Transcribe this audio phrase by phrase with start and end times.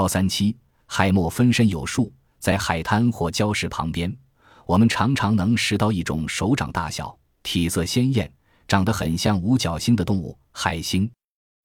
[0.00, 0.56] 幺三七，
[0.86, 4.10] 海默分身有数，在海滩或礁石旁边，
[4.64, 8.32] 我们常常能拾到一种手掌大小、体色鲜艳、
[8.66, 11.10] 长得很像五角星的动物——海星。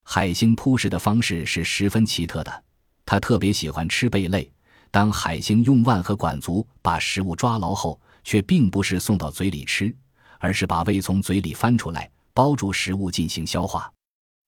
[0.03, 2.63] 海星扑食的方式是十分奇特的，
[3.05, 4.51] 它特别喜欢吃贝类。
[4.91, 9.95] 当海星用腕和管足把食物抓牢后，却并不是送到嘴里吃，
[10.39, 13.89] 而是把胃从嘴里翻出来，包住食物进行消化。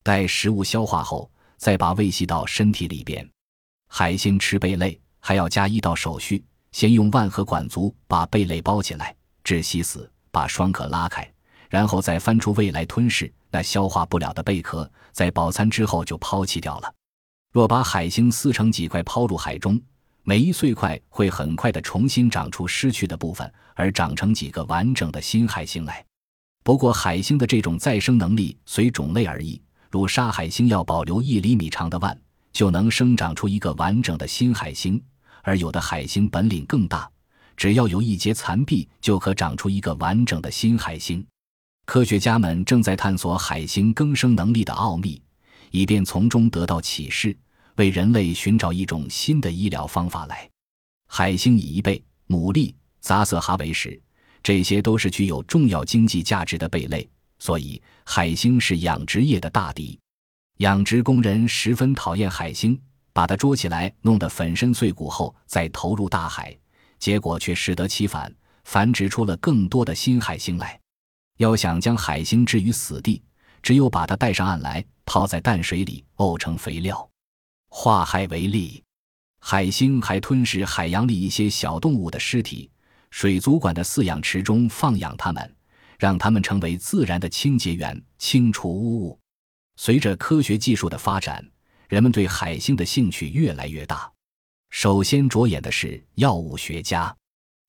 [0.03, 3.25] 待食物消化后，再把胃吸到身体里边。
[3.87, 11.27] 海星吃贝类还要加一道手续：先用腕和管足把贝类包起来，窒息死，把双壳拉开，
[11.69, 14.89] 然后再翻出胃来吞噬那消化不了的贝壳。
[15.11, 16.93] 在饱餐之后就抛弃掉了。
[17.51, 19.81] 若把海星撕成几块抛入海中，
[20.21, 26.05] 每一碎块会很快的重新长出失去的部分，而长成几个完整的新海星来。
[26.63, 29.59] 不过，海星的这种再生能力随种类而异，
[29.89, 32.15] 如沙海星要保留一厘米长的腕，
[32.57, 34.99] 就能生长出一个完整的新海星；
[35.43, 37.07] 而有的海星本领更大，
[37.55, 41.23] 只要有一节残臂，就可长出一个完整的新海星。
[41.85, 45.21] 科学家们正在探索海星更生能力的奥秘，
[45.69, 47.37] 以便从中得到启示。
[47.75, 50.49] 为人类寻找一种新的医疗方法来。
[51.07, 54.01] 海星以贻贝、牡蛎、杂色蛤为食，
[54.41, 59.99] 这些都是具有重要经济价值的贝类，所以海星是养殖业的大敌。
[60.57, 62.79] 养殖工人十分讨厌海星，
[63.13, 66.57] 把它捉起来，弄得粉身碎骨后，再投入大海，
[66.97, 68.33] 结果却适得其反，
[68.63, 70.79] 繁殖出了更多的新海星来。
[71.37, 73.21] 要想将海星置于死地，
[73.61, 77.07] 只有把它带上岸来，泡在淡水里，沤成肥料。
[77.69, 78.83] 化害为利，
[79.39, 82.71] 海星还吞噬海洋里一些小动物的尸体，
[83.11, 85.55] 水族馆的饲养池中放养它们，
[85.99, 89.19] 让它们成为自然的清洁源，清除污物。
[89.79, 91.47] 随着科学技术的发展，
[91.87, 94.11] 人们对海星的兴趣越来越大。
[94.71, 97.15] 首先着眼的是药物学家，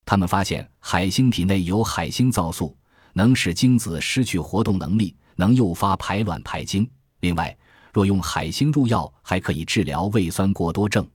[0.07, 2.77] 他们发现海星体内有海星皂素，
[3.13, 6.91] 能使精子失去活动能力，能诱发排卵排精。
[7.21, 7.57] 另外，
[7.93, 11.07] 若用海星入药，还可以治疗胃酸过多症。